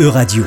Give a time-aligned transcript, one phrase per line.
[0.00, 0.44] E-Radio.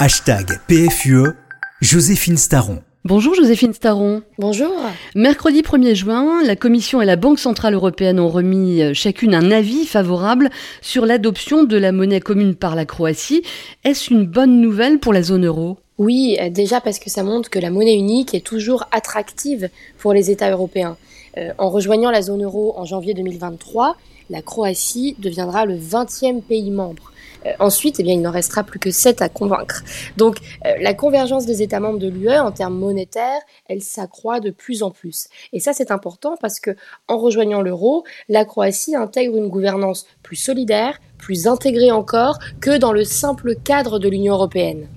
[0.00, 1.36] Hashtag PFUE,
[1.80, 2.80] Joséphine Staron.
[3.04, 4.22] Bonjour Joséphine Staron.
[4.36, 4.74] Bonjour.
[5.14, 9.52] Mercredi 1er juin, la Commission et la Banque Centrale Européenne ont remis euh, chacune un
[9.52, 10.50] avis favorable
[10.80, 13.44] sur l'adoption de la monnaie commune par la Croatie.
[13.84, 15.78] Est-ce une bonne nouvelle pour la zone euro?
[15.98, 19.68] Oui, euh, déjà parce que ça montre que la monnaie unique est toujours attractive
[19.98, 20.96] pour les États européens.
[21.38, 23.96] Euh, en rejoignant la zone euro en janvier 2023,
[24.30, 27.12] la Croatie deviendra le 20e pays membre.
[27.46, 29.82] Euh, ensuite, eh bien, il n'en restera plus que 7 à convaincre.
[30.16, 34.50] Donc, euh, la convergence des États membres de l'UE en termes monétaires, elle s'accroît de
[34.50, 35.28] plus en plus.
[35.52, 36.70] Et ça, c'est important parce que,
[37.08, 42.92] en rejoignant l'euro, la Croatie intègre une gouvernance plus solidaire, plus intégrée encore que dans
[42.92, 44.88] le simple cadre de l'Union européenne.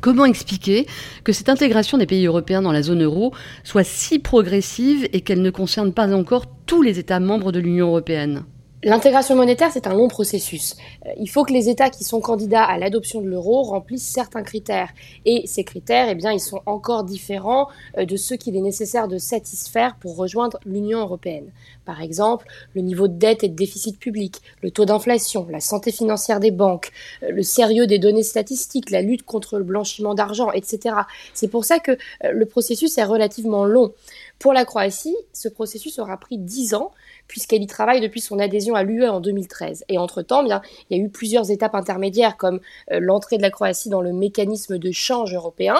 [0.00, 0.86] Comment expliquer
[1.22, 3.32] que cette intégration des pays européens dans la zone euro
[3.62, 7.88] soit si progressive et qu'elle ne concerne pas encore tous les États membres de l'Union
[7.88, 8.44] européenne?
[8.84, 10.74] L'intégration monétaire, c'est un long processus.
[11.06, 14.42] Euh, il faut que les États qui sont candidats à l'adoption de l'euro remplissent certains
[14.42, 14.90] critères.
[15.24, 19.06] Et ces critères, eh bien, ils sont encore différents euh, de ceux qu'il est nécessaire
[19.06, 21.52] de satisfaire pour rejoindre l'Union européenne.
[21.84, 25.92] Par exemple, le niveau de dette et de déficit public, le taux d'inflation, la santé
[25.92, 26.90] financière des banques,
[27.22, 30.96] euh, le sérieux des données statistiques, la lutte contre le blanchiment d'argent, etc.
[31.34, 31.96] C'est pour ça que
[32.28, 33.92] le processus est relativement long.
[34.40, 36.90] Pour la Croatie, ce processus aura pris dix ans
[37.32, 39.86] puisqu'elle y travaille depuis son adhésion à l'UE en 2013.
[39.88, 43.48] Et entre-temps, bien, il y a eu plusieurs étapes intermédiaires comme euh, l'entrée de la
[43.48, 45.76] Croatie dans le mécanisme de change européen,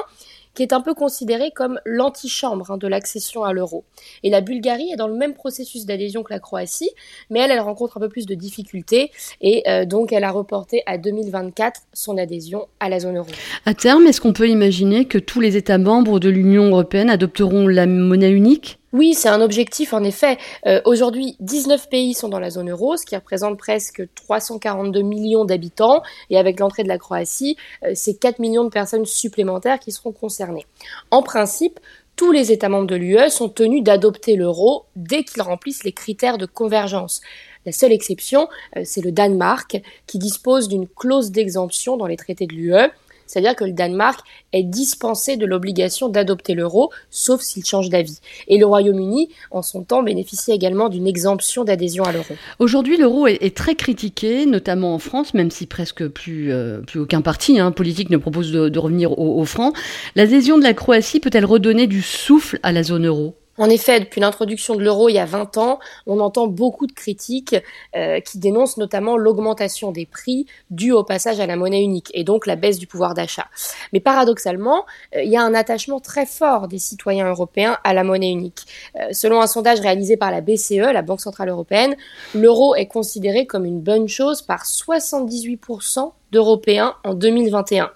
[0.55, 3.85] qui est un peu considéré comme l'antichambre hein, de l'accession à l'euro.
[4.23, 6.91] Et la Bulgarie est dans le même processus d'adhésion que la Croatie,
[7.29, 9.11] mais elle, elle rencontre un peu plus de difficultés
[9.43, 13.29] et euh, donc elle a reporté à 2024 son adhésion à la zone euro.
[13.67, 17.67] À terme, est-ce qu'on peut imaginer que tous les États membres de l'Union européenne adopteront
[17.69, 18.79] la monnaie unique?
[18.93, 20.37] Oui, c'est un objectif en effet.
[20.67, 25.47] Euh, aujourd'hui, 19 pays sont dans la zone euro, ce qui représente presque 342 millions
[25.47, 26.03] d'habitants.
[26.29, 30.13] Et avec l'entrée de la Croatie, euh, c'est 4 millions de personnes supplémentaires qui seront
[30.13, 30.67] concernées.
[31.11, 31.81] En principe,
[32.17, 36.37] tous les États membres de l'UE sont tenus d'adopter l'euro dès qu'ils remplissent les critères
[36.37, 37.23] de convergence.
[37.65, 42.47] La seule exception, euh, c'est le Danemark, qui dispose d'une clause d'exemption dans les traités
[42.47, 42.91] de l'UE
[43.33, 44.21] c'est-à-dire que le Danemark
[44.53, 48.21] est dispensé de l'obligation d'adopter l'euro, sauf s'il change d'avis.
[48.47, 52.35] Et le Royaume-Uni, en son temps, bénéficie également d'une exemption d'adhésion à l'euro.
[52.59, 57.59] Aujourd'hui, l'euro est, très critiqué, notamment en France, même si presque plus, euh, aucun parti
[57.59, 59.73] hein, politique ne propose de, revenir au franc.
[60.15, 63.35] L'adhésion de la Croatie peut-elle redonner du souffle à la zone euro?
[63.59, 66.93] En effet, depuis l'introduction de l'euro il y a 20 ans, on entend beaucoup de
[66.93, 67.57] critiques
[67.95, 72.25] euh, qui dénoncent notamment l'augmentation des prix due au passage à la monnaie unique et
[72.25, 73.49] donc la baisse du pouvoir d'achat.
[73.93, 78.05] Mais paradoxalement, euh, il y a un attachement très fort des citoyens européens à la
[78.05, 78.67] monnaie unique.
[78.97, 81.95] Euh, selon un sondage réalisé par la BCE, la Banque Centrale Européenne,
[82.35, 87.91] l'euro est considéré comme une bonne chose par 78% d'Européens en 2021.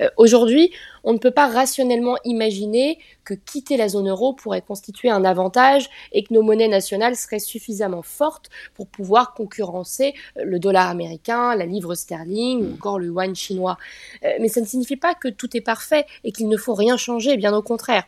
[0.00, 0.72] Euh, aujourd'hui,
[1.04, 5.88] on ne peut pas rationnellement imaginer que quitter la zone euro pourrait constituer un avantage
[6.12, 11.54] et que nos monnaies nationales seraient suffisamment fortes pour pouvoir concurrencer euh, le dollar américain,
[11.54, 13.76] la livre sterling ou encore le yuan chinois.
[14.24, 16.96] Euh, mais ça ne signifie pas que tout est parfait et qu'il ne faut rien
[16.96, 18.04] changer, bien au contraire.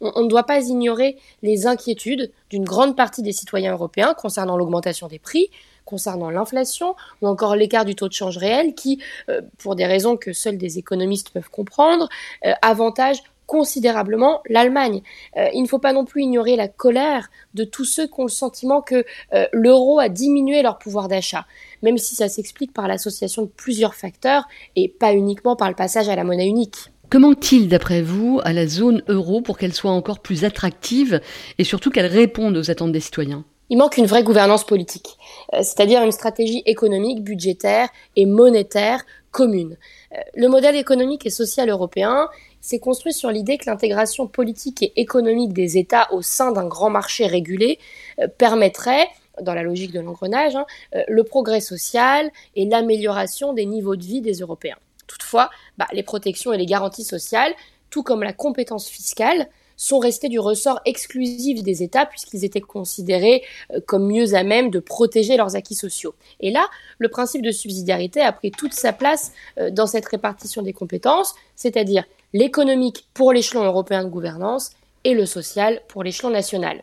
[0.00, 5.08] on, ne doit pas ignorer les inquiétudes d'une grande partie des citoyens européens concernant l'augmentation
[5.08, 5.50] des prix,
[5.92, 10.16] concernant l'inflation ou encore l'écart du taux de change réel qui, euh, pour des raisons
[10.16, 12.08] que seuls des économistes peuvent comprendre,
[12.46, 15.02] euh, avantage considérablement l'Allemagne.
[15.36, 18.22] Euh, il ne faut pas non plus ignorer la colère de tous ceux qui ont
[18.22, 19.04] le sentiment que
[19.52, 21.44] l'euro a diminué leur pouvoir d'achat,
[21.82, 24.44] même si ça s'explique par l'association de plusieurs facteurs
[24.76, 26.90] et pas uniquement par le passage à la monnaie unique.
[27.10, 31.20] Comment il d'après vous, à la zone euro pour qu'elle soit encore plus attractive
[31.58, 33.44] et surtout qu'elle réponde aux attentes des citoyens?
[33.72, 35.16] Il manque une vraie gouvernance politique,
[35.54, 39.78] euh, c'est-à-dire une stratégie économique, budgétaire et monétaire commune.
[40.12, 42.28] Euh, le modèle économique et social européen
[42.60, 46.90] s'est construit sur l'idée que l'intégration politique et économique des États au sein d'un grand
[46.90, 47.78] marché régulé
[48.20, 49.08] euh, permettrait
[49.40, 50.66] dans la logique de l'engrenage, hein,
[51.08, 54.76] le progrès social et l'amélioration des niveaux de vie des Européens.
[55.06, 55.48] Toutefois,
[55.78, 57.54] bah, les protections et les garanties sociales,
[57.88, 63.42] tout comme la compétence fiscale, sont restés du ressort exclusif des États puisqu'ils étaient considérés
[63.72, 66.14] euh, comme mieux à même de protéger leurs acquis sociaux.
[66.40, 66.66] Et là,
[66.98, 71.34] le principe de subsidiarité a pris toute sa place euh, dans cette répartition des compétences,
[71.56, 74.70] c'est-à-dire l'économique pour l'échelon européen de gouvernance
[75.04, 76.82] et le social pour l'échelon national.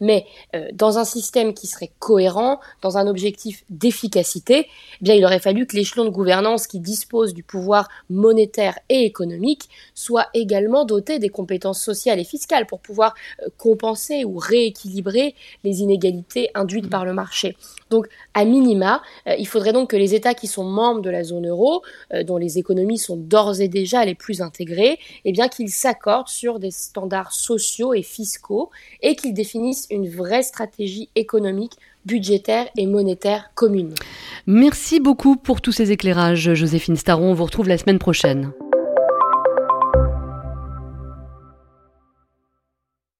[0.00, 5.24] Mais euh, dans un système qui serait cohérent, dans un objectif d'efficacité, eh bien il
[5.24, 10.84] aurait fallu que l'échelon de gouvernance qui dispose du pouvoir monétaire et économique soit également
[10.84, 15.34] doté des compétences sociales et fiscales pour pouvoir euh, compenser ou rééquilibrer
[15.64, 17.56] les inégalités induites par le marché.
[17.90, 21.24] Donc, à minima, euh, il faudrait donc que les États qui sont membres de la
[21.24, 21.82] zone euro,
[22.24, 26.58] dont les économies sont d'ores et déjà les plus intégrées, eh bien qu'ils s'accordent sur
[26.58, 28.70] des standards sociaux et fiscaux
[29.02, 29.34] et qu'ils
[29.90, 31.72] une vraie stratégie économique,
[32.06, 33.94] budgétaire et monétaire commune.
[34.46, 37.30] Merci beaucoup pour tous ces éclairages, Joséphine Staron.
[37.30, 38.52] On vous retrouve la semaine prochaine.